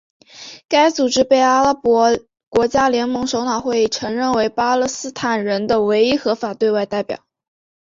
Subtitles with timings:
[0.67, 2.09] 该组织被阿拉伯
[2.49, 7.23] 国家联盟首脑会议承认为巴勒斯坦人的唯一合法对外代表。